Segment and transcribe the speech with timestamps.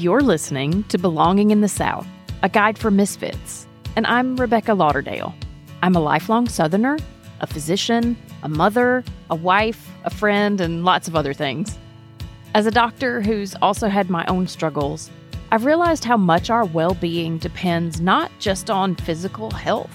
[0.00, 2.06] You're listening to Belonging in the South,
[2.42, 5.34] a guide for misfits, and I'm Rebecca Lauderdale.
[5.82, 6.96] I'm a lifelong Southerner,
[7.40, 11.76] a physician, a mother, a wife, a friend, and lots of other things.
[12.54, 15.10] As a doctor who's also had my own struggles,
[15.52, 19.92] I've realized how much our well being depends not just on physical health,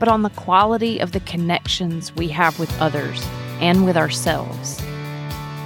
[0.00, 3.24] but on the quality of the connections we have with others
[3.60, 4.82] and with ourselves.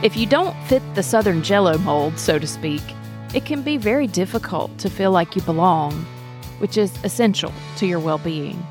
[0.02, 2.82] If you don't fit the Southern Jello mold, so to speak,
[3.34, 5.92] it can be very difficult to feel like you belong,
[6.58, 8.66] which is essential to your well being.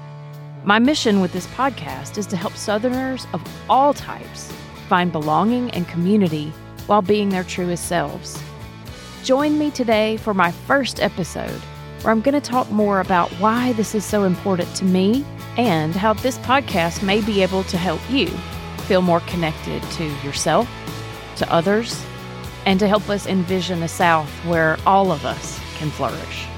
[0.64, 4.52] My mission with this podcast is to help Southerners of all types
[4.90, 6.52] find belonging and community
[6.88, 8.42] while being their truest selves.
[9.24, 11.62] Join me today for my first episode,
[12.02, 15.26] where I'm going to talk more about why this is so important to me
[15.58, 18.28] and how this podcast may be able to help you
[18.88, 20.70] feel more connected to yourself
[21.36, 22.04] to others,
[22.68, 26.57] and to help us envision a South where all of us can flourish.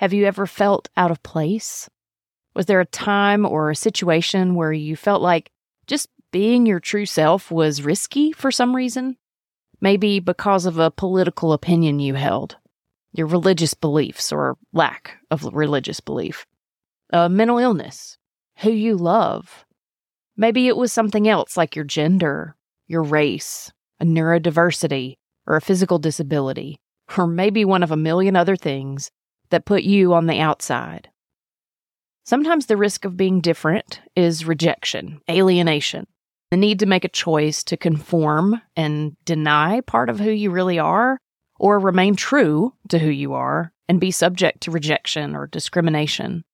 [0.00, 1.86] Have you ever felt out of place?
[2.54, 5.50] Was there a time or a situation where you felt like
[5.86, 9.18] just being your true self was risky for some reason?
[9.78, 12.56] Maybe because of a political opinion you held,
[13.12, 16.46] your religious beliefs or lack of religious belief,
[17.12, 18.16] a mental illness,
[18.60, 19.66] who you love.
[20.34, 23.70] Maybe it was something else like your gender, your race,
[24.00, 26.80] a neurodiversity, or a physical disability,
[27.18, 29.10] or maybe one of a million other things
[29.50, 31.08] that put you on the outside.
[32.24, 36.06] Sometimes the risk of being different is rejection, alienation,
[36.50, 40.78] the need to make a choice to conform and deny part of who you really
[40.78, 41.18] are,
[41.58, 46.44] or remain true to who you are and be subject to rejection or discrimination.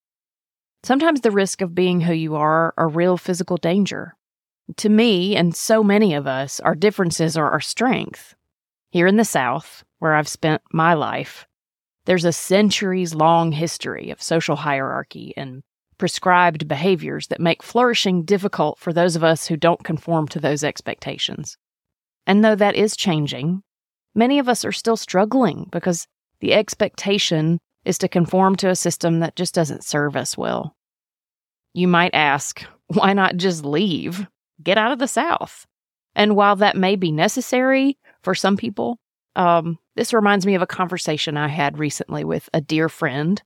[0.82, 4.16] Sometimes the risk of being who you are are real physical danger.
[4.78, 8.34] To me and so many of us, our differences are our strength.
[8.90, 11.46] Here in the South, where I've spent my life,
[12.06, 15.62] there's a centuries long history of social hierarchy and
[15.98, 20.64] prescribed behaviors that make flourishing difficult for those of us who don't conform to those
[20.64, 21.56] expectations.
[22.26, 23.62] And though that is changing,
[24.14, 26.06] many of us are still struggling because
[26.40, 30.74] the expectation is to conform to a system that just doesn't serve us well.
[31.72, 34.26] You might ask, why not just leave?
[34.62, 35.66] Get out of the South.
[36.14, 38.98] And while that may be necessary for some people,
[39.36, 43.40] um, this reminds me of a conversation I had recently with a dear friend.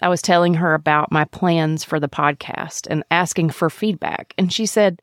[0.00, 4.34] I was telling her about my plans for the podcast and asking for feedback.
[4.38, 5.02] And she said,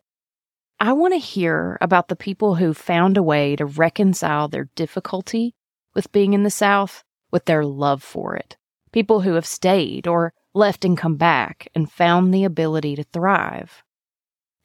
[0.79, 5.53] I want to hear about the people who found a way to reconcile their difficulty
[5.93, 8.57] with being in the South with their love for it.
[8.91, 13.83] People who have stayed or left and come back and found the ability to thrive.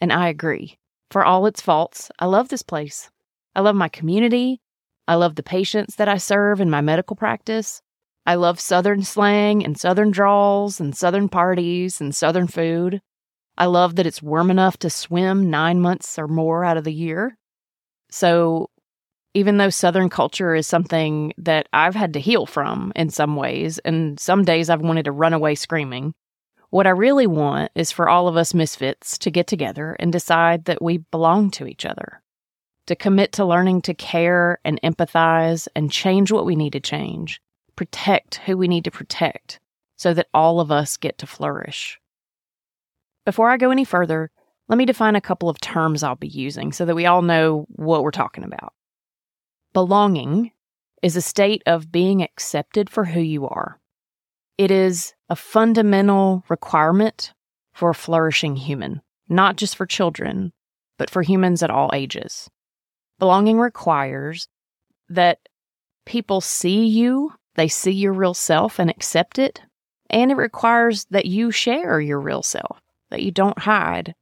[0.00, 0.78] And I agree.
[1.10, 3.10] For all its faults, I love this place.
[3.54, 4.60] I love my community.
[5.06, 7.82] I love the patients that I serve in my medical practice.
[8.26, 13.02] I love Southern slang and Southern drawls and Southern parties and Southern food.
[13.58, 16.92] I love that it's warm enough to swim nine months or more out of the
[16.92, 17.36] year.
[18.10, 18.70] So,
[19.34, 23.78] even though Southern culture is something that I've had to heal from in some ways,
[23.80, 26.14] and some days I've wanted to run away screaming,
[26.70, 30.64] what I really want is for all of us misfits to get together and decide
[30.64, 32.22] that we belong to each other
[32.86, 37.40] to commit to learning to care and empathize and change what we need to change,
[37.76, 39.60] protect who we need to protect,
[39.96, 41.98] so that all of us get to flourish.
[43.24, 44.30] Before I go any further,
[44.68, 47.66] let me define a couple of terms I'll be using so that we all know
[47.68, 48.72] what we're talking about.
[49.72, 50.52] Belonging
[51.02, 53.78] is a state of being accepted for who you are.
[54.56, 57.32] It is a fundamental requirement
[57.72, 60.52] for a flourishing human, not just for children,
[60.96, 62.48] but for humans at all ages.
[63.18, 64.48] Belonging requires
[65.08, 65.38] that
[66.04, 69.60] people see you, they see your real self and accept it.
[70.10, 72.80] And it requires that you share your real self,
[73.10, 74.14] that you don't hide.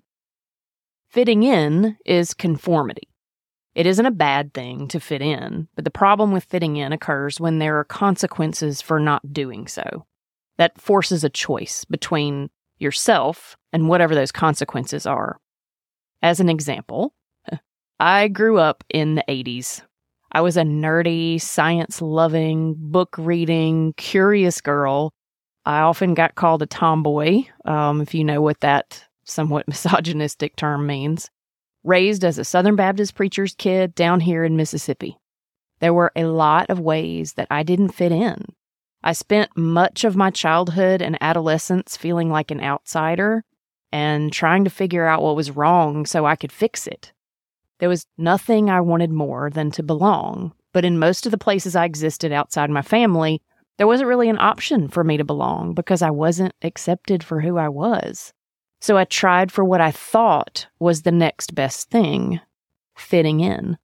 [1.09, 3.09] Fitting in is conformity.
[3.75, 7.41] It isn't a bad thing to fit in, but the problem with fitting in occurs
[7.41, 10.07] when there are consequences for not doing so.
[10.59, 15.39] That forces a choice between yourself and whatever those consequences are.
[16.23, 17.15] As an example,
[18.03, 19.81] I grew up in the 80s.
[20.33, 25.13] I was a nerdy, science loving, book reading, curious girl
[25.65, 30.87] I often got called a tomboy, um, if you know what that somewhat misogynistic term
[30.87, 31.31] means.
[31.85, 35.19] Raised as a Southern Baptist preacher's kid down here in Mississippi.
[35.81, 38.47] There were a lot of ways that I didn't fit in.
[39.05, 43.45] I spent much of my childhood and adolescence feeling like an outsider
[43.91, 47.13] and trying to figure out what was wrong so I could fix it.
[47.83, 51.75] There was nothing I wanted more than to belong, but in most of the places
[51.75, 53.43] I existed outside my family,
[53.77, 57.59] there wasn't really an option for me to belong because I wasn't accepted for who
[57.59, 58.33] I was.
[58.81, 62.39] So I tried for what I thought was the next best thing
[62.97, 63.77] fitting in.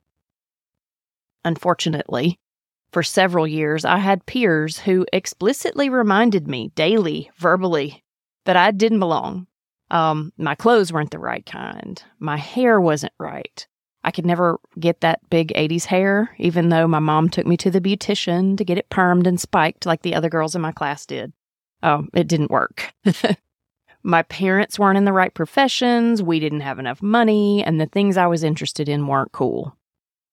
[1.45, 2.39] Unfortunately,
[2.93, 8.05] for several years, I had peers who explicitly reminded me daily, verbally,
[8.45, 9.49] that I didn't belong.
[9.91, 12.01] Um, my clothes weren't the right kind.
[12.21, 13.67] My hair wasn't right.
[14.09, 17.71] I could never get that big 80s hair, even though my mom took me to
[17.71, 21.05] the beautician to get it permed and spiked like the other girls in my class
[21.05, 21.35] did.
[21.83, 22.95] Oh, it didn't work.
[24.03, 28.17] my parents weren't in the right professions, we didn't have enough money, and the things
[28.17, 29.77] I was interested in weren't cool.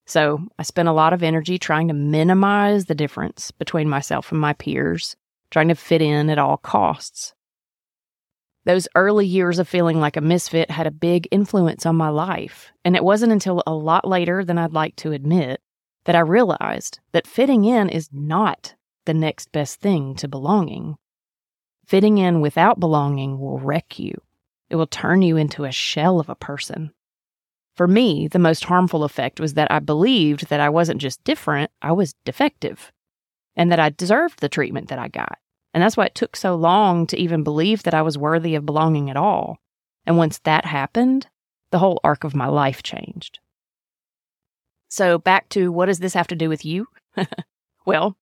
[0.06, 4.40] So I spent a lot of energy trying to minimize the difference between myself and
[4.40, 5.18] my peers,
[5.52, 7.34] trying to fit in at all costs.
[8.66, 12.72] Those early years of feeling like a misfit had a big influence on my life,
[12.84, 15.62] and it wasn't until a lot later than I'd like to admit
[16.06, 18.74] that I realized that fitting in is not
[19.06, 20.98] the next best thing to belonging.
[21.86, 24.20] Fitting in without belonging will wreck you.
[24.72, 26.92] It will turn you into a shell of a person.
[27.76, 31.70] For me, the most harmful effect was that I believed that I wasn't just different,
[31.84, 32.92] I was defective,
[33.56, 35.38] and that I deserved the treatment that I got.
[35.76, 38.66] And that's why it took so long to even believe that I was worthy of
[38.66, 39.58] belonging at all.
[40.06, 41.28] And once that happened,
[41.72, 43.40] the whole arc of my life changed.
[44.88, 46.88] So, back to what does this have to do with you?
[47.86, 48.16] well,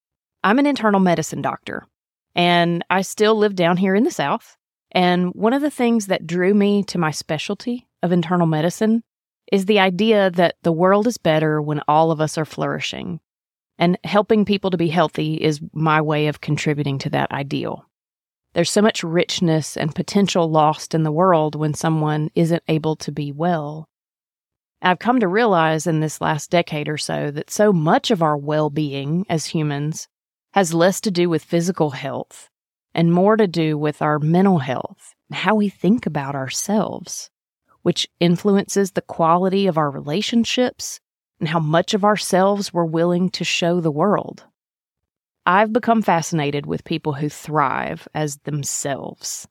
[0.44, 1.86] I'm an internal medicine doctor,
[2.34, 4.58] and I still live down here in the South.
[4.92, 9.04] And one of the things that drew me to my specialty of internal medicine
[9.52, 13.20] is the idea that the world is better when all of us are flourishing
[13.78, 17.86] and helping people to be healthy is my way of contributing to that ideal.
[18.54, 23.12] There's so much richness and potential lost in the world when someone isn't able to
[23.12, 23.90] be well.
[24.82, 28.38] I've come to realize in this last decade or so that so much of our
[28.38, 30.08] well being as humans
[30.54, 32.50] has less to do with physical health
[32.94, 37.32] and more to do with our mental health and how we think about ourselves,
[37.82, 41.00] which influences the quality of our relationships
[41.40, 44.46] and how much of ourselves we're willing to show the world.
[45.46, 49.48] I've become fascinated with people who thrive as themselves.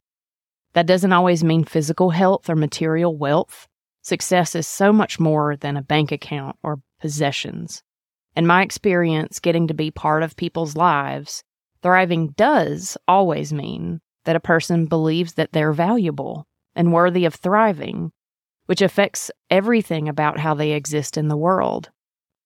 [0.72, 3.68] That doesn't always mean physical health or material wealth.
[4.00, 7.82] Success is so much more than a bank account or possessions.
[8.34, 11.44] In my experience, getting to be part of people's lives,
[11.82, 18.12] thriving does always mean that a person believes that they're valuable and worthy of thriving
[18.66, 21.90] which affects everything about how they exist in the world.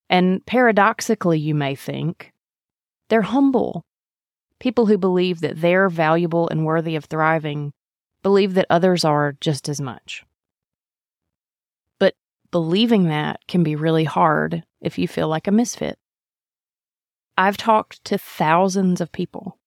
[0.09, 2.33] And paradoxically, you may think,
[3.09, 3.85] they're humble.
[4.59, 7.73] People who believe that they're valuable and worthy of thriving
[8.23, 10.25] believe that others are just as much.
[11.99, 12.15] But
[12.51, 15.99] believing that can be really hard if you feel like a misfit.
[17.39, 19.59] I've talked to thousands of people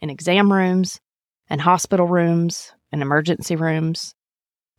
[0.00, 1.00] in exam rooms
[1.50, 4.14] and hospital rooms and emergency rooms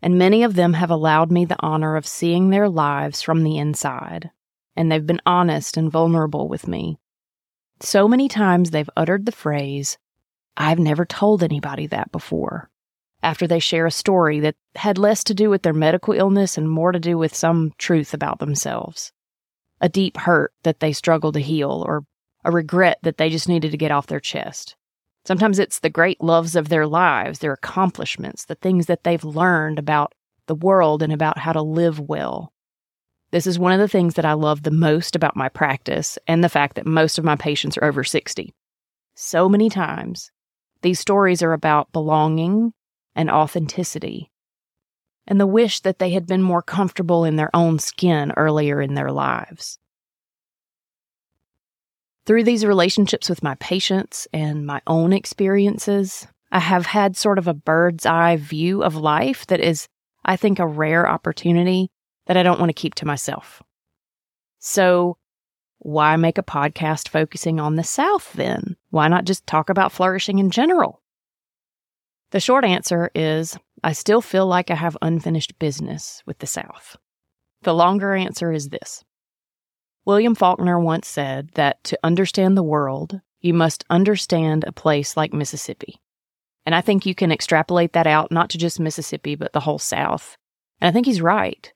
[0.02, 3.58] and many of them have allowed me the honor of seeing their lives from the
[3.58, 4.30] inside,
[4.76, 6.98] and they've been honest and vulnerable with me.
[7.80, 9.98] So many times they've uttered the phrase,
[10.56, 12.70] I've never told anybody that before,
[13.22, 16.70] after they share a story that had less to do with their medical illness and
[16.70, 19.12] more to do with some truth about themselves.
[19.82, 22.06] A deep hurt that they struggled to heal, or
[22.44, 24.76] a regret that they just needed to get off their chest.
[25.28, 29.78] Sometimes it's the great loves of their lives, their accomplishments, the things that they've learned
[29.78, 30.14] about
[30.46, 32.54] the world and about how to live well.
[33.32, 36.42] This is one of the things that I love the most about my practice and
[36.42, 38.56] the fact that most of my patients are over 60.
[39.16, 40.32] So many times,
[40.82, 42.72] these stories are about belonging
[43.14, 44.32] and authenticity
[45.28, 48.94] and the wish that they had been more comfortable in their own skin earlier in
[48.94, 49.78] their lives.
[52.28, 57.48] Through these relationships with my patients and my own experiences, I have had sort of
[57.48, 59.88] a bird's eye view of life that is,
[60.26, 61.90] I think, a rare opportunity
[62.26, 63.64] that I don't want to keep to myself.
[64.60, 65.18] So,
[65.78, 68.76] why make a podcast focusing on the South then?
[68.90, 71.02] Why not just talk about flourishing in general?
[72.32, 76.98] The short answer is I still feel like I have unfinished business with the South.
[77.62, 79.06] The longer answer is this
[80.08, 85.34] William Faulkner once said that to understand the world, you must understand a place like
[85.34, 86.00] Mississippi.
[86.66, 89.80] And I think you can extrapolate that out not to just Mississippi, but the whole
[89.80, 90.38] South.
[90.80, 91.74] And I think he's right.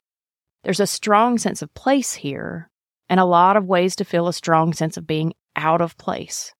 [0.63, 2.69] There's a strong sense of place here
[3.09, 6.53] and a lot of ways to feel a strong sense of being out of place.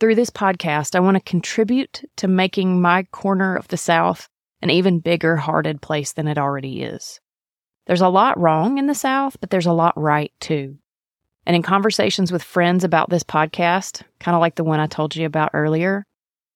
[0.00, 4.30] Through this podcast, I want to contribute to making my corner of the South
[4.62, 7.20] an even bigger hearted place than it already is.
[7.86, 10.78] There's a lot wrong in the South, but there's a lot right too.
[11.46, 15.14] And in conversations with friends about this podcast, kind of like the one I told
[15.14, 16.06] you about earlier,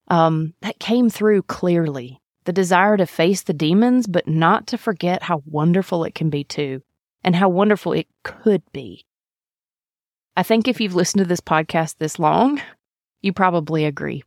[0.08, 2.20] um, that came through clearly.
[2.44, 6.44] The desire to face the demons, but not to forget how wonderful it can be
[6.44, 6.82] too,
[7.22, 9.04] and how wonderful it could be.
[10.34, 12.62] I think if you've listened to this podcast this long,
[13.20, 14.22] you probably agree.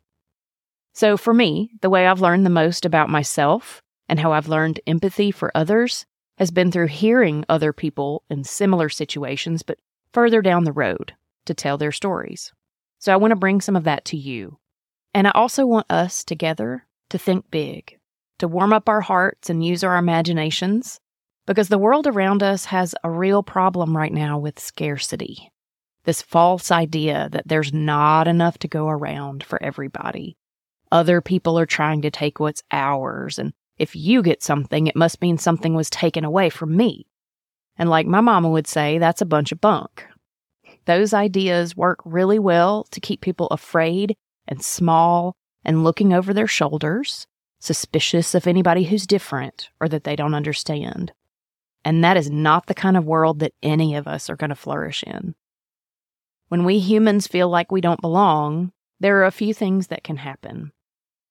[0.94, 4.82] So, for me, the way I've learned the most about myself and how I've learned
[4.86, 6.06] empathy for others
[6.38, 9.80] has been through hearing other people in similar situations, but
[10.13, 11.13] further down the road
[11.46, 12.51] to tell their stories.
[13.00, 14.60] So, I want to bring some of that to you.
[15.13, 17.98] And I also want us together to think big,
[18.39, 21.00] to warm up our hearts and use our imaginations,
[21.46, 25.51] because the world around us has a real problem right now with scarcity.
[26.03, 30.38] This false idea that there's not enough to go around for everybody.
[30.91, 35.22] Other people are trying to take what's ours, and if you get something, it must
[35.22, 37.08] mean something was taken away from me.
[37.78, 40.06] And like my mama would say, that's a bunch of bunk.
[40.86, 44.16] Those ideas work really well to keep people afraid
[44.48, 47.28] and small and looking over their shoulders,
[47.60, 51.13] suspicious of anybody who's different or that they don't understand.
[51.86, 54.56] And that is not the kind of world that any of us are going to
[54.56, 55.36] flourish in.
[56.50, 60.18] When we humans feel like we don't belong, there are a few things that can
[60.18, 60.72] happen.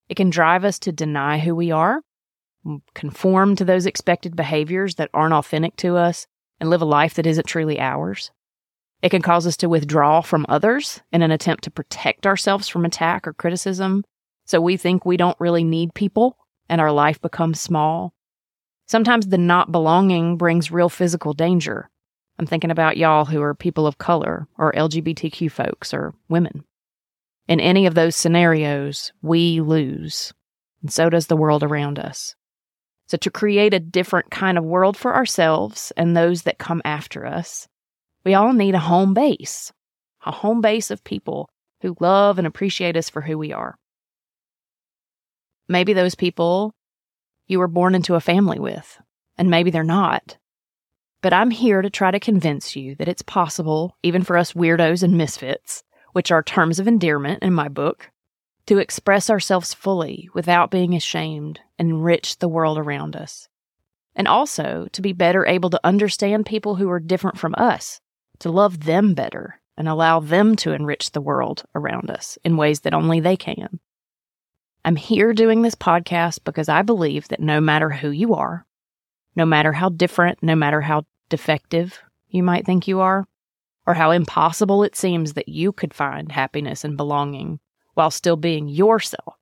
[0.08, 2.02] It can drive us to deny who we are,
[2.94, 6.26] conform to those expected behaviors that aren't authentic to us,
[6.60, 8.30] and live a life that isn't truly ours.
[9.02, 12.84] It can cause us to withdraw from others in an attempt to protect ourselves from
[12.84, 14.04] attack or criticism.
[14.44, 16.36] So we think we don't really need people
[16.68, 18.12] and our life becomes small.
[18.86, 21.90] Sometimes the not belonging brings real physical danger.
[22.38, 26.64] I'm thinking about y'all who are people of color or LGBTQ folks or women.
[27.48, 30.32] In any of those scenarios, we lose,
[30.82, 32.34] and so does the world around us.
[33.10, 37.26] So, to create a different kind of world for ourselves and those that come after
[37.26, 37.66] us,
[38.24, 39.72] we all need a home base,
[40.24, 41.50] a home base of people
[41.80, 43.76] who love and appreciate us for who we are.
[45.68, 46.72] Maybe those people
[47.48, 49.00] you were born into a family with,
[49.36, 50.38] and maybe they're not.
[51.20, 55.02] But I'm here to try to convince you that it's possible, even for us weirdos
[55.02, 58.12] and misfits, which are terms of endearment in my book,
[58.70, 63.48] to express ourselves fully without being ashamed and enrich the world around us.
[64.14, 68.00] And also to be better able to understand people who are different from us,
[68.38, 72.82] to love them better and allow them to enrich the world around us in ways
[72.82, 73.80] that only they can.
[74.84, 78.64] I'm here doing this podcast because I believe that no matter who you are,
[79.34, 81.98] no matter how different, no matter how defective
[82.28, 83.26] you might think you are,
[83.84, 87.58] or how impossible it seems that you could find happiness and belonging
[87.94, 89.34] while still being yourself.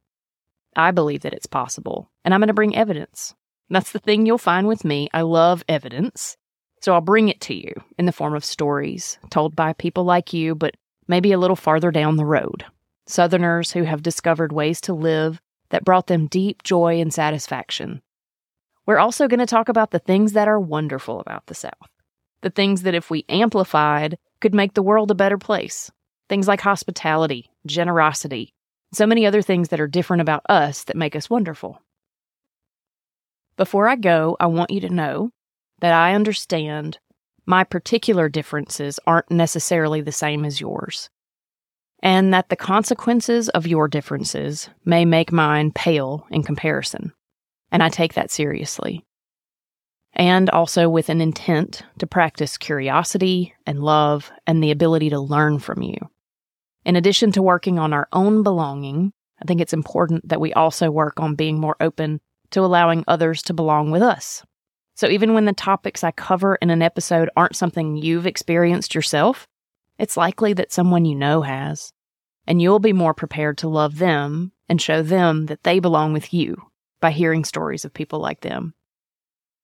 [0.77, 3.35] I believe that it's possible, and I'm going to bring evidence.
[3.71, 5.09] That's the thing you'll find with me.
[5.13, 6.37] I love evidence.
[6.81, 10.33] So I'll bring it to you in the form of stories told by people like
[10.33, 10.77] you, but
[11.09, 12.65] maybe a little farther down the road.
[13.07, 15.41] Southerners who have discovered ways to live
[15.71, 18.01] that brought them deep joy and satisfaction.
[18.87, 21.75] We're also going to talk about the things that are wonderful about the South.
[22.41, 25.91] The things that, if we amplified, could make the world a better place.
[26.29, 28.53] Things like hospitality, generosity,
[28.93, 31.81] so many other things that are different about us that make us wonderful.
[33.57, 35.31] Before I go, I want you to know
[35.81, 36.99] that I understand
[37.47, 41.09] my particular differences aren't necessarily the same as yours,
[42.03, 47.13] and that the consequences of your differences may make mine pale in comparison.
[47.71, 49.05] And I take that seriously
[50.15, 55.59] and also with an intent to practice curiosity and love and the ability to learn
[55.59, 55.97] from you.
[56.85, 60.91] In addition to working on our own belonging, I think it's important that we also
[60.91, 62.21] work on being more open
[62.51, 64.43] to allowing others to belong with us.
[64.95, 69.47] So even when the topics I cover in an episode aren't something you've experienced yourself,
[69.99, 71.93] it's likely that someone you know has.
[72.47, 76.33] And you'll be more prepared to love them and show them that they belong with
[76.33, 76.63] you
[77.01, 78.75] by hearing stories of people like them.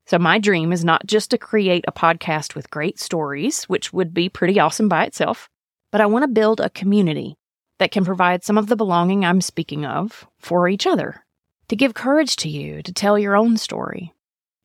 [0.06, 4.12] So, my dream is not just to create a podcast with great stories, which would
[4.12, 5.48] be pretty awesome by itself,
[5.94, 7.36] but I want to build a community
[7.78, 11.24] that can provide some of the belonging I'm speaking of for each other,
[11.68, 14.12] to give courage to you to tell your own story.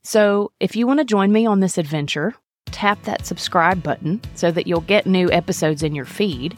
[0.04, 2.34] So, if you want to join me on this adventure,
[2.72, 6.58] tap that subscribe button so that you'll get new episodes in your feed.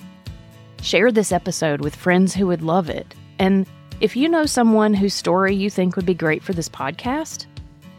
[0.82, 3.68] Share this episode with friends who would love it, and
[4.00, 7.46] If you know someone whose story you think would be great for this podcast,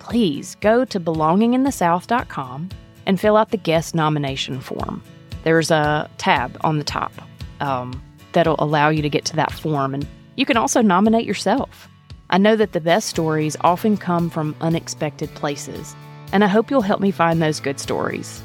[0.00, 2.70] please go to belonginginthesouth.com
[3.04, 5.02] and fill out the guest nomination form.
[5.44, 7.12] There's a tab on the top
[7.60, 10.06] um, that'll allow you to get to that form, and
[10.36, 11.88] you can also nominate yourself.
[12.30, 15.94] I know that the best stories often come from unexpected places,
[16.32, 18.42] and I hope you'll help me find those good stories.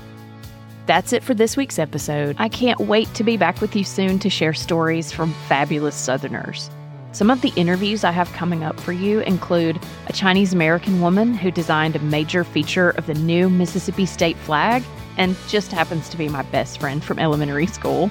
[0.88, 2.36] That's it for this week's episode.
[2.40, 6.70] I can't wait to be back with you soon to share stories from fabulous Southerners.
[7.12, 11.34] Some of the interviews I have coming up for you include a Chinese American woman
[11.34, 14.84] who designed a major feature of the new Mississippi state flag
[15.18, 18.10] and just happens to be my best friend from elementary school,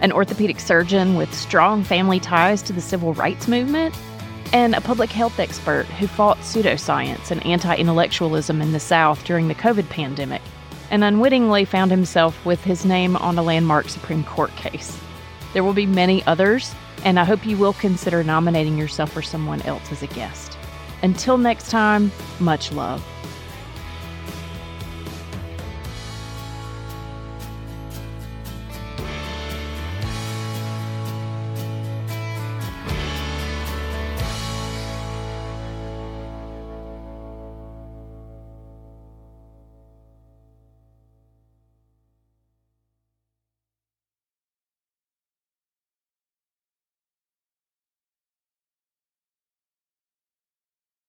[0.00, 3.94] an orthopedic surgeon with strong family ties to the civil rights movement,
[4.52, 9.48] and a public health expert who fought pseudoscience and anti intellectualism in the South during
[9.48, 10.42] the COVID pandemic
[10.90, 14.98] and unwittingly found himself with his name on a landmark Supreme Court case.
[15.52, 19.62] There will be many others and I hope you will consider nominating yourself or someone
[19.62, 20.56] else as a guest.
[21.02, 22.10] Until next time,
[22.40, 23.04] much love.